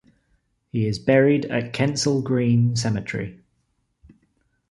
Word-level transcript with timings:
He 0.71 0.87
is 0.87 0.97
buried 0.97 1.45
at 1.45 1.73
Kensal 1.73 2.23
Green 2.23 2.75
Cemetery. 2.75 3.39